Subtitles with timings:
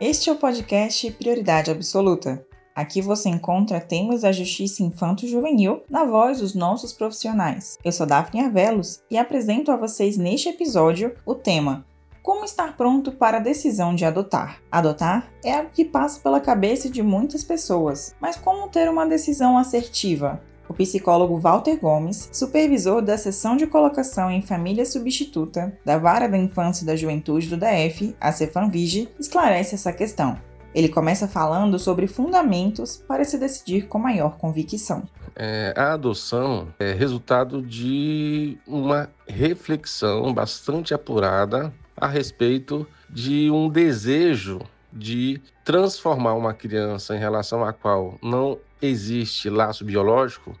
[0.00, 2.42] Este é o podcast Prioridade Absoluta.
[2.74, 7.76] Aqui você encontra temas da justiça infanto-juvenil na voz dos nossos profissionais.
[7.84, 11.84] Eu sou Daphne Arvelos e apresento a vocês neste episódio o tema
[12.22, 14.62] Como estar pronto para a decisão de adotar?
[14.72, 19.58] Adotar é algo que passa pela cabeça de muitas pessoas, mas como ter uma decisão
[19.58, 20.40] assertiva?
[20.70, 26.38] O psicólogo Walter Gomes, supervisor da seção de colocação em família substituta da Vara da
[26.38, 30.38] Infância e da Juventude do DF, a Cefanvige, esclarece essa questão.
[30.72, 35.02] Ele começa falando sobre fundamentos para se decidir com maior convicção.
[35.34, 44.60] É, a adoção é resultado de uma reflexão bastante apurada a respeito de um desejo
[44.92, 50.56] de transformar uma criança em relação à qual não existe laço biológico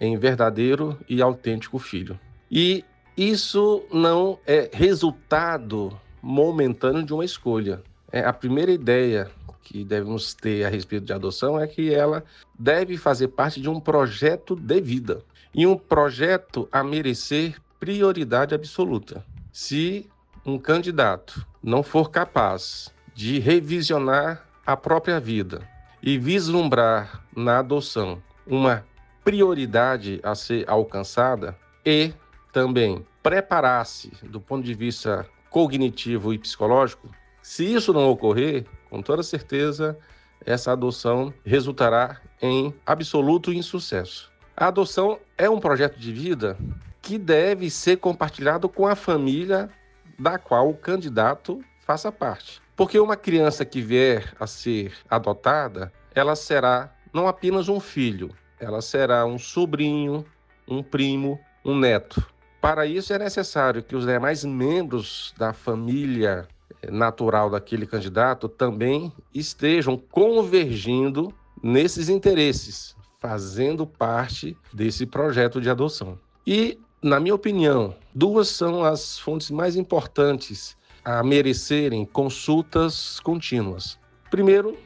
[0.00, 2.18] em verdadeiro e autêntico filho.
[2.50, 2.84] E
[3.16, 7.82] isso não é resultado momentâneo de uma escolha.
[8.12, 9.30] É a primeira ideia
[9.62, 12.24] que devemos ter a respeito de adoção é que ela
[12.56, 19.24] deve fazer parte de um projeto de vida e um projeto a merecer prioridade absoluta.
[19.52, 20.08] Se
[20.44, 25.66] um candidato não for capaz de revisionar a própria vida
[26.02, 28.84] e vislumbrar na adoção uma
[29.24, 32.12] prioridade a ser alcançada e
[32.52, 37.08] também preparar-se do ponto de vista cognitivo e psicológico,
[37.40, 39.98] se isso não ocorrer, com toda certeza,
[40.44, 44.30] essa adoção resultará em absoluto insucesso.
[44.54, 46.58] A adoção é um projeto de vida
[47.00, 49.70] que deve ser compartilhado com a família
[50.18, 52.65] da qual o candidato faça parte.
[52.76, 58.82] Porque uma criança que vier a ser adotada, ela será não apenas um filho, ela
[58.82, 60.24] será um sobrinho,
[60.68, 62.22] um primo, um neto.
[62.60, 66.46] Para isso é necessário que os demais membros da família
[66.90, 76.18] natural daquele candidato também estejam convergindo nesses interesses, fazendo parte desse projeto de adoção.
[76.46, 83.96] E, na minha opinião, duas são as fontes mais importantes a merecerem consultas contínuas.
[84.28, 84.76] Primeiro,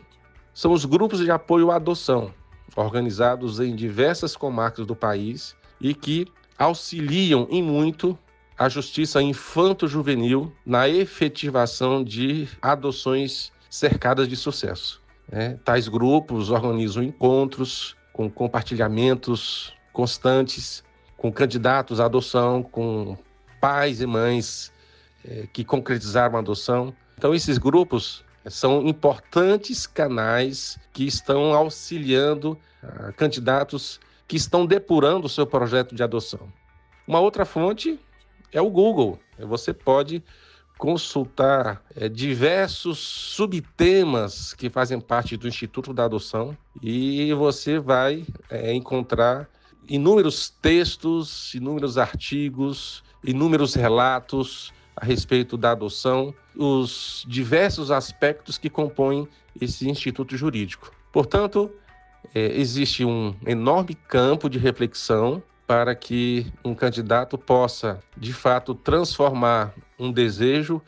[0.52, 2.34] são os grupos de apoio à adoção,
[2.76, 6.26] organizados em diversas comarcas do país e que
[6.58, 8.18] auxiliam em muito
[8.58, 15.00] a justiça infanto-juvenil na efetivação de adoções cercadas de sucesso.
[15.26, 15.58] Né?
[15.64, 20.84] Tais grupos organizam encontros com compartilhamentos constantes,
[21.16, 23.16] com candidatos à adoção, com
[23.58, 24.79] pais e mães é,
[25.52, 26.94] que concretizaram a adoção.
[27.16, 35.28] Então, esses grupos são importantes canais que estão auxiliando ah, candidatos que estão depurando o
[35.28, 36.48] seu projeto de adoção.
[37.06, 37.98] Uma outra fonte
[38.52, 39.18] é o Google.
[39.38, 40.22] Você pode
[40.78, 48.72] consultar é, diversos subtemas que fazem parte do Instituto da Adoção e você vai é,
[48.72, 49.46] encontrar
[49.86, 59.26] inúmeros textos, inúmeros artigos, inúmeros relatos a respeito da adoção, os diversos aspectos que compõem
[59.58, 60.92] esse instituto jurídico.
[61.10, 61.70] Portanto,
[62.34, 69.72] é, existe um enorme campo de reflexão para que um candidato possa, de fato, transformar
[69.98, 70.82] um desejo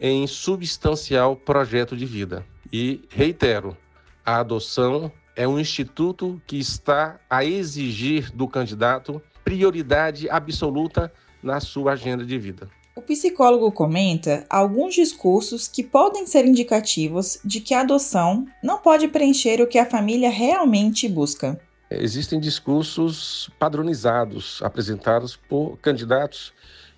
[0.00, 2.46] em substancial projeto de vida.
[2.72, 3.76] E reitero,
[4.24, 11.12] a adoção é um instituto que está a exigir do candidato prioridade absoluta
[11.42, 12.68] na sua agenda de vida.
[12.96, 19.06] O psicólogo comenta alguns discursos que podem ser indicativos de que a adoção não pode
[19.06, 21.60] preencher o que a família realmente busca.
[21.90, 26.54] Existem discursos padronizados apresentados por candidatos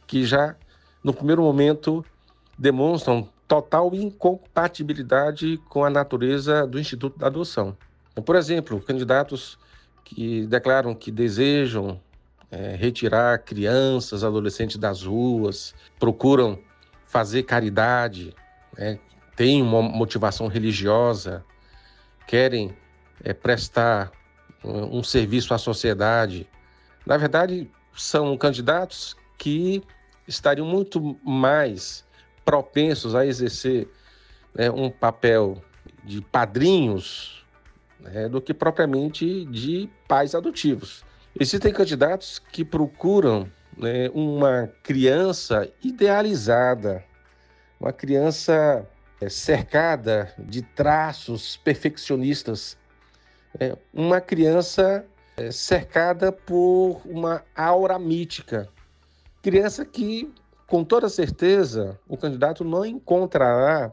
[0.06, 0.54] que já,
[1.02, 2.04] no primeiro momento,
[2.56, 7.76] demonstram total incompatibilidade com a natureza do Instituto da Adoção.
[8.24, 9.58] Por exemplo, candidatos
[10.04, 12.00] que declaram que desejam
[12.50, 16.58] é, retirar crianças, adolescentes das ruas, procuram
[17.06, 18.34] fazer caridade,
[18.76, 18.98] né,
[19.36, 21.44] têm uma motivação religiosa,
[22.26, 22.76] querem
[23.22, 24.10] é, prestar
[24.64, 26.48] um serviço à sociedade.
[27.06, 29.82] Na verdade, são candidatos que
[30.26, 32.04] estariam muito mais
[32.44, 33.88] propensos a exercer
[34.54, 35.62] né, um papel
[36.04, 37.46] de padrinhos
[38.00, 41.04] né, do que propriamente de pais adotivos.
[41.40, 47.04] Existem candidatos que procuram né, uma criança idealizada,
[47.78, 48.86] uma criança
[49.20, 52.76] é, cercada de traços perfeccionistas
[53.58, 55.04] é, uma criança
[55.36, 58.68] é, cercada por uma aura mítica.
[59.42, 60.32] Criança que,
[60.66, 63.92] com toda certeza, o candidato não encontrará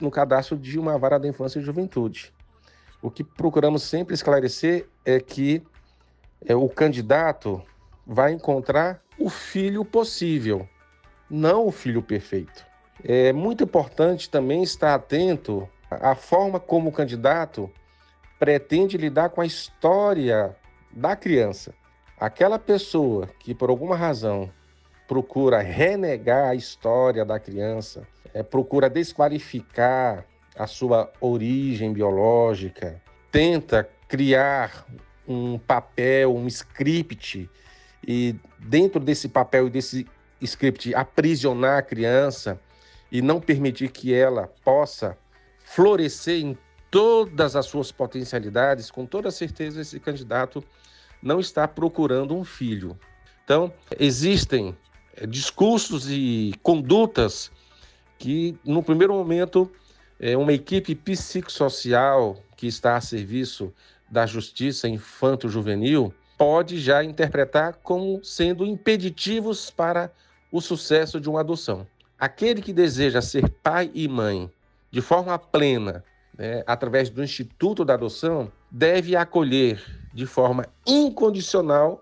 [0.00, 2.32] no cadastro de uma vara da infância e juventude.
[3.02, 5.62] O que procuramos sempre esclarecer é que
[6.46, 7.62] é, o candidato
[8.06, 10.68] vai encontrar o filho possível,
[11.28, 12.66] não o filho perfeito.
[13.02, 17.70] É muito importante também estar atento à forma como o candidato
[18.38, 20.54] pretende lidar com a história
[20.92, 21.74] da criança.
[22.18, 24.50] Aquela pessoa que, por alguma razão,
[25.08, 30.24] procura renegar a história da criança, é, procura desqualificar
[30.56, 33.00] a sua origem biológica,
[33.30, 34.86] tenta criar
[35.26, 37.48] um papel, um script,
[38.06, 40.06] e dentro desse papel e desse
[40.40, 42.60] script aprisionar a criança
[43.10, 45.16] e não permitir que ela possa
[45.64, 46.58] florescer em
[46.90, 50.62] todas as suas potencialidades, com toda certeza esse candidato
[51.22, 52.98] não está procurando um filho.
[53.44, 54.76] Então, existem
[55.16, 57.50] é, discursos e condutas
[58.18, 59.70] que, no primeiro momento,
[60.20, 63.72] é uma equipe psicossocial que está a serviço
[64.14, 70.08] da justiça infanto-juvenil pode já interpretar como sendo impeditivos para
[70.52, 71.84] o sucesso de uma adoção.
[72.16, 74.48] Aquele que deseja ser pai e mãe
[74.88, 76.04] de forma plena,
[76.38, 79.82] né, através do Instituto da Adoção, deve acolher
[80.12, 82.00] de forma incondicional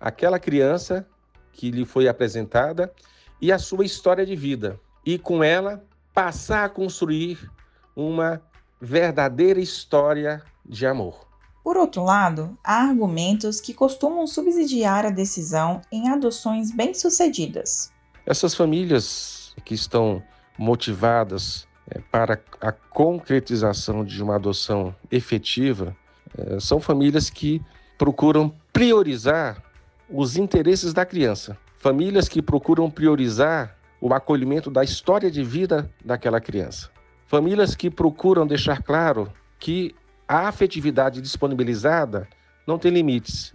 [0.00, 1.06] aquela criança
[1.52, 2.92] que lhe foi apresentada
[3.40, 7.48] e a sua história de vida, e com ela passar a construir
[7.94, 8.42] uma
[8.80, 11.33] verdadeira história de amor.
[11.64, 17.90] Por outro lado, há argumentos que costumam subsidiar a decisão em adoções bem-sucedidas.
[18.26, 20.22] Essas famílias que estão
[20.58, 25.96] motivadas é, para a concretização de uma adoção efetiva
[26.36, 27.62] é, são famílias que
[27.96, 29.62] procuram priorizar
[30.10, 36.42] os interesses da criança, famílias que procuram priorizar o acolhimento da história de vida daquela
[36.42, 36.90] criança,
[37.26, 39.94] famílias que procuram deixar claro que
[40.28, 42.28] a afetividade disponibilizada
[42.66, 43.52] não tem limites,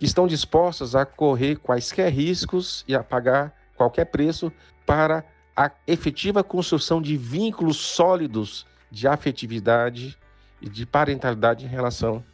[0.00, 4.52] estão dispostas a correr quaisquer riscos e a pagar qualquer preço
[4.86, 5.24] para
[5.56, 10.16] a efetiva construção de vínculos sólidos de afetividade
[10.60, 12.24] e de parentalidade em relação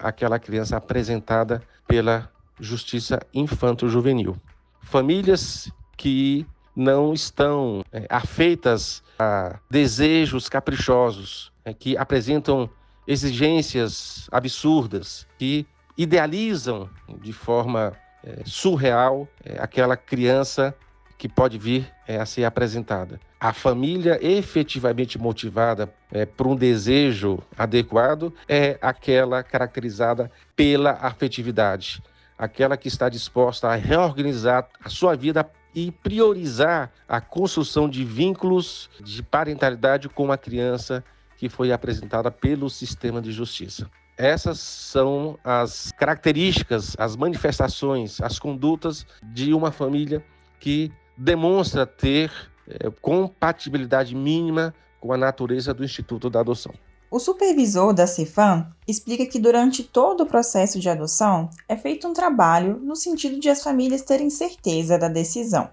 [0.00, 4.36] àquela criança apresentada pela justiça infanto-juvenil.
[4.82, 12.70] Famílias que não estão é, afeitas a desejos caprichosos, é, que apresentam
[13.10, 15.66] exigências absurdas, que
[15.98, 16.88] idealizam
[17.20, 17.92] de forma
[18.22, 20.72] é, surreal é, aquela criança
[21.18, 23.18] que pode vir é, a ser apresentada.
[23.40, 25.92] A família efetivamente motivada
[26.36, 32.02] por um desejo adequado é aquela caracterizada pela afetividade,
[32.38, 38.90] aquela que está disposta a reorganizar a sua vida e priorizar a construção de vínculos
[39.00, 41.02] de parentalidade com a criança
[41.40, 43.90] que foi apresentada pelo sistema de justiça.
[44.14, 50.22] Essas são as características, as manifestações, as condutas de uma família
[50.58, 52.30] que demonstra ter
[52.68, 56.74] é, compatibilidade mínima com a natureza do Instituto da Adoção.
[57.10, 62.12] O supervisor da CIFAM explica que durante todo o processo de adoção é feito um
[62.12, 65.70] trabalho no sentido de as famílias terem certeza da decisão.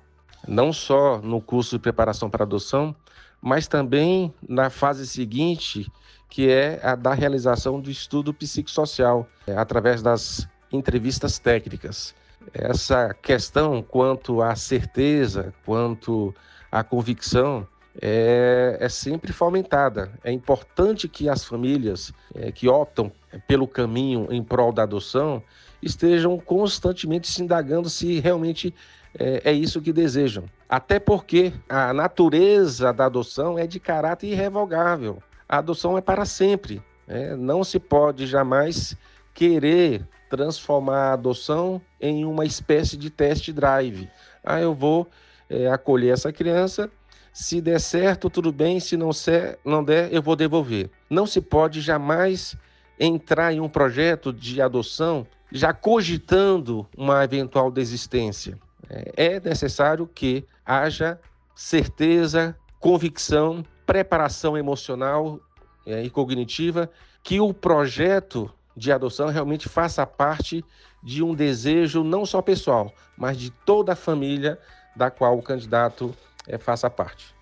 [0.48, 2.96] Não só no curso de preparação para adoção,
[3.42, 5.92] mas também na fase seguinte,
[6.30, 12.14] que é a da realização do estudo psicossocial, é, através das entrevistas técnicas.
[12.54, 16.34] Essa questão quanto à certeza, quanto
[16.72, 17.68] à convicção,
[18.02, 20.12] é, é, sempre fomentada.
[20.24, 23.12] É importante que as famílias é, que optam
[23.48, 25.42] pelo caminho em prol da adoção
[25.82, 28.74] estejam constantemente se indagando se realmente
[29.18, 30.46] é, é isso que desejam.
[30.70, 35.22] Até porque a natureza da adoção é de caráter irrevogável.
[35.48, 36.82] A adoção é para sempre.
[37.08, 37.36] Né?
[37.36, 38.96] Não se pode jamais
[39.34, 44.10] querer transformar a adoção em uma espécie de test drive.
[44.44, 45.08] Ah, eu vou
[45.50, 46.92] é, acolher essa criança,
[47.32, 50.90] se der certo, tudo bem, se não, ser, não der, eu vou devolver.
[51.10, 52.58] Não se pode jamais
[53.00, 58.58] entrar em um projeto de adoção já cogitando uma eventual desistência.
[58.90, 61.20] É, é necessário que haja
[61.56, 65.40] certeza, convicção, preparação emocional
[65.86, 66.90] é, e cognitiva
[67.24, 70.64] que o projeto de adoção realmente faça parte
[71.04, 74.60] de um desejo não só pessoal, mas de toda a família
[74.96, 76.14] da qual o candidato
[76.48, 77.36] é, faça parte.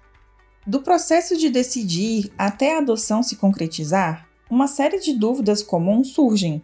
[0.65, 6.63] Do processo de decidir até a adoção se concretizar, uma série de dúvidas comuns surgem.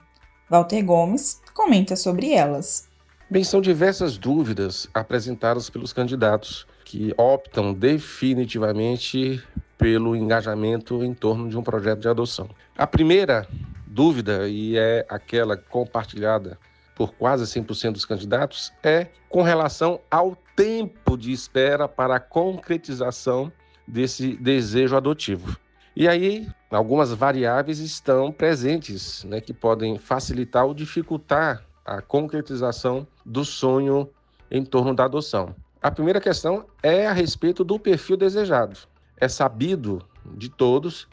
[0.50, 2.91] Walter Gomes comenta sobre elas.
[3.32, 9.42] Bem, são diversas dúvidas apresentadas pelos candidatos que optam definitivamente
[9.78, 12.50] pelo engajamento em torno de um projeto de adoção.
[12.78, 13.48] A primeira
[13.88, 16.60] dúvida, e é aquela compartilhada
[16.94, 23.50] por quase 100% dos candidatos, é com relação ao tempo de espera para a concretização
[23.88, 25.58] desse desejo adotivo.
[25.96, 33.44] E aí, algumas variáveis estão presentes, né, que podem facilitar ou dificultar a concretização do
[33.44, 34.10] sonho
[34.50, 35.56] em torno da adoção.
[35.82, 38.78] A primeira questão é a respeito do perfil desejado.
[39.18, 41.08] É sabido de todos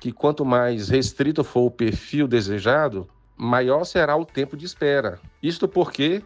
[0.00, 5.20] que quanto mais restrito for o perfil desejado, maior será o tempo de espera.
[5.42, 6.22] Isto porque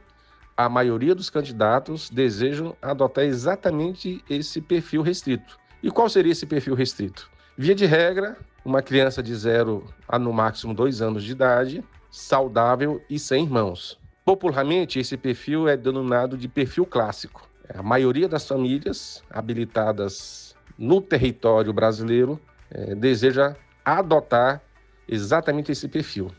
[0.57, 5.59] a maioria dos candidatos desejam adotar exatamente esse perfil restrito.
[5.83, 7.31] E qual seria esse perfil restrito?
[7.57, 13.03] Via de regra, uma criança de 0 a no máximo 2 anos de idade, saudável
[13.09, 13.99] e sem irmãos.
[14.23, 17.49] Popularmente, esse perfil é denominado de perfil clássico.
[17.75, 22.39] A maioria das famílias habilitadas no território brasileiro
[22.71, 24.63] é, deseja adotar
[25.09, 26.31] exatamente esse perfil.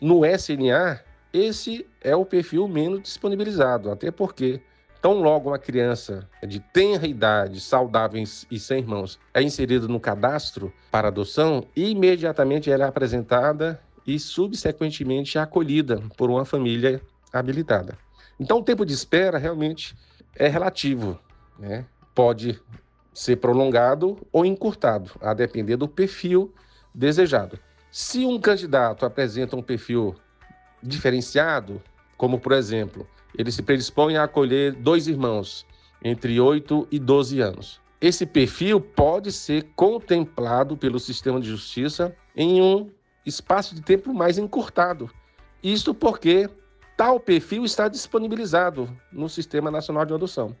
[0.00, 1.00] No SNA,
[1.32, 4.60] esse é o perfil menos disponibilizado, até porque
[5.00, 10.72] tão logo uma criança de tenra idade, saudável e sem irmãos é inserida no cadastro
[10.90, 17.00] para adoção, imediatamente ela é apresentada e subsequentemente acolhida por uma família
[17.32, 17.96] habilitada.
[18.38, 19.96] Então o tempo de espera realmente
[20.34, 21.18] é relativo,
[21.58, 21.84] né?
[22.14, 22.60] pode
[23.12, 26.52] ser prolongado ou encurtado, a depender do perfil
[26.94, 27.58] desejado.
[27.90, 30.14] Se um candidato apresenta um perfil
[30.82, 31.82] diferenciado,
[32.16, 35.66] como por exemplo, ele se predispõe a acolher dois irmãos
[36.02, 37.80] entre 8 e 12 anos.
[38.00, 42.90] Esse perfil pode ser contemplado pelo sistema de justiça em um
[43.30, 45.10] espaço de tempo mais encurtado.
[45.62, 46.48] Isto porque
[46.96, 50.54] tal perfil está disponibilizado no Sistema Nacional de Adoção.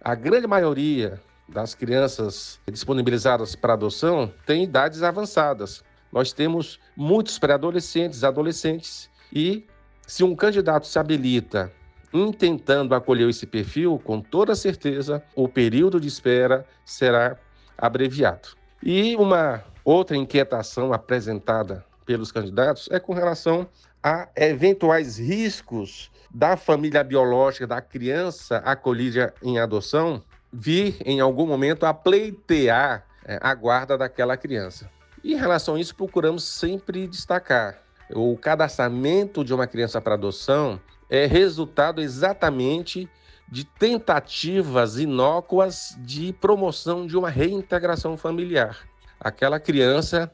[0.00, 8.22] A grande maioria das crianças disponibilizadas para adoção tem idades avançadas, nós temos muitos pré-adolescentes,
[8.22, 9.66] adolescentes, e
[10.06, 11.72] se um candidato se habilita
[12.12, 17.36] intentando acolher esse perfil, com toda certeza o período de espera será
[17.76, 18.50] abreviado.
[18.80, 23.66] E uma outra inquietação apresentada pelos candidatos é com relação
[24.02, 31.84] a eventuais riscos da família biológica da criança acolhida em adoção vir em algum momento
[31.84, 34.88] a pleitear é, a guarda daquela criança.
[35.22, 37.78] E em relação a isso, procuramos sempre destacar:
[38.10, 43.08] o cadastramento de uma criança para adoção é resultado exatamente
[43.50, 48.78] de tentativas inócuas de promoção de uma reintegração familiar.
[49.20, 50.30] Aquela criança,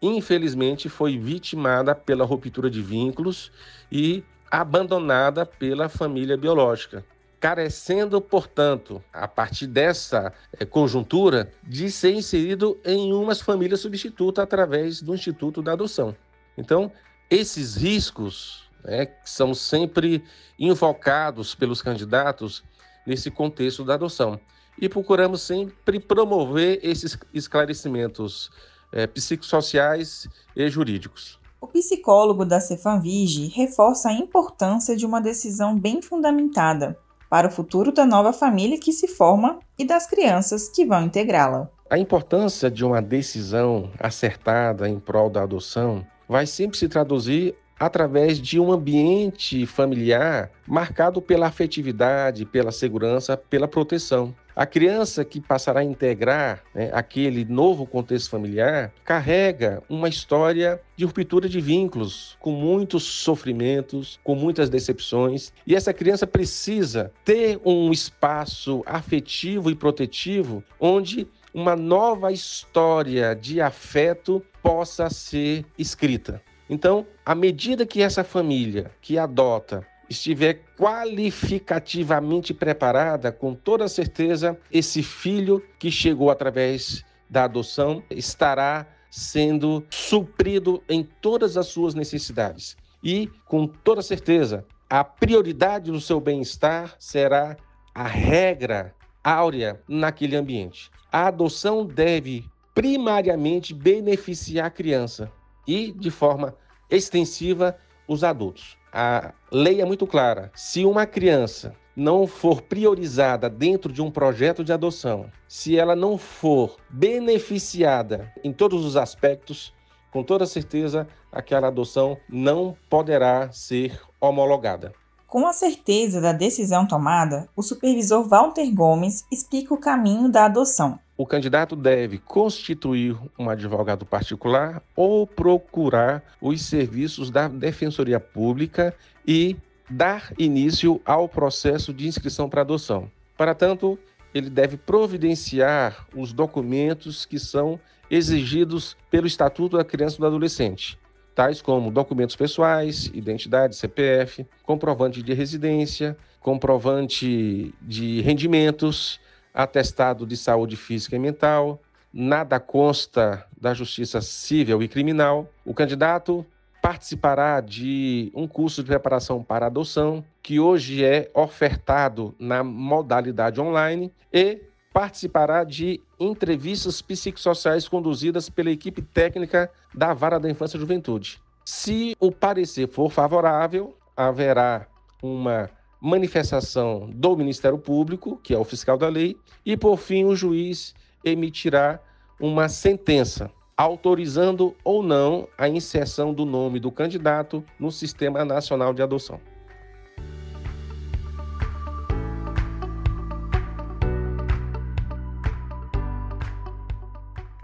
[0.00, 3.50] infelizmente, foi vitimada pela ruptura de vínculos
[3.90, 7.04] e abandonada pela família biológica
[7.44, 15.02] carecendo, portanto, a partir dessa eh, conjuntura, de ser inserido em umas famílias substituta através
[15.02, 16.16] do Instituto da Adoção.
[16.56, 16.90] Então,
[17.28, 20.24] esses riscos né, são sempre
[20.58, 22.64] invocados pelos candidatos
[23.06, 24.40] nesse contexto da adoção.
[24.80, 28.50] E procuramos sempre promover esses esclarecimentos
[28.94, 31.38] é, psicossociais e jurídicos.
[31.60, 36.96] O psicólogo da Cefanvige reforça a importância de uma decisão bem fundamentada,
[37.28, 41.68] para o futuro da nova família que se forma e das crianças que vão integrá-la.
[41.90, 48.38] A importância de uma decisão acertada em prol da adoção vai sempre se traduzir através
[48.38, 54.34] de um ambiente familiar marcado pela afetividade, pela segurança, pela proteção.
[54.56, 61.04] A criança que passará a integrar né, aquele novo contexto familiar carrega uma história de
[61.04, 67.90] ruptura de vínculos, com muitos sofrimentos, com muitas decepções, e essa criança precisa ter um
[67.90, 76.40] espaço afetivo e protetivo onde uma nova história de afeto possa ser escrita.
[76.70, 85.02] Então, à medida que essa família que adota estiver qualificativamente preparada, com toda certeza, esse
[85.02, 92.76] filho que chegou através da adoção estará sendo suprido em todas as suas necessidades.
[93.02, 97.56] E, com toda certeza, a prioridade do seu bem-estar será
[97.94, 100.90] a regra áurea naquele ambiente.
[101.10, 102.44] A adoção deve
[102.74, 105.30] primariamente beneficiar a criança
[105.66, 106.54] e, de forma
[106.90, 108.76] extensiva, os adultos.
[108.96, 110.52] A lei é muito clara.
[110.54, 116.16] Se uma criança não for priorizada dentro de um projeto de adoção, se ela não
[116.16, 119.74] for beneficiada em todos os aspectos,
[120.12, 124.92] com toda certeza aquela adoção não poderá ser homologada.
[125.34, 130.96] Com a certeza da decisão tomada, o supervisor Walter Gomes explica o caminho da adoção.
[131.16, 138.94] O candidato deve constituir um advogado particular ou procurar os serviços da Defensoria Pública
[139.26, 139.56] e
[139.90, 143.10] dar início ao processo de inscrição para adoção.
[143.36, 143.98] Para tanto,
[144.32, 150.96] ele deve providenciar os documentos que são exigidos pelo Estatuto da Criança e do Adolescente,
[151.34, 159.20] tais como documentos pessoais, identidade, CPF, comprovante de residência, comprovante de rendimentos,
[159.52, 161.80] atestado de saúde física e mental.
[162.12, 165.50] Nada consta da justiça civil e criminal.
[165.64, 166.46] O candidato
[166.80, 174.12] participará de um curso de preparação para adoção, que hoje é ofertado na modalidade online,
[174.30, 174.60] e
[174.94, 181.42] participará de entrevistas psicossociais conduzidas pela equipe técnica da Vara da Infância e Juventude.
[181.64, 184.86] Se o parecer for favorável, haverá
[185.20, 185.68] uma
[186.00, 189.36] manifestação do Ministério Público, que é o fiscal da lei,
[189.66, 191.98] e por fim o juiz emitirá
[192.38, 199.02] uma sentença autorizando ou não a inserção do nome do candidato no Sistema Nacional de
[199.02, 199.40] Adoção.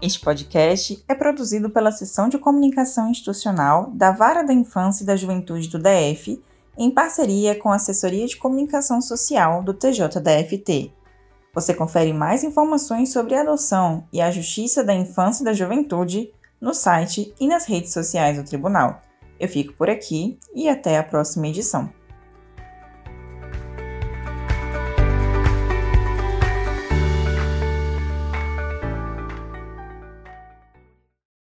[0.01, 5.15] Este podcast é produzido pela Seção de Comunicação Institucional da Vara da Infância e da
[5.15, 6.41] Juventude do DF,
[6.75, 10.91] em parceria com a Assessoria de Comunicação Social do TJDFT.
[11.53, 16.33] Você confere mais informações sobre a adoção e a justiça da infância e da juventude
[16.59, 19.03] no site e nas redes sociais do Tribunal.
[19.39, 21.93] Eu fico por aqui e até a próxima edição.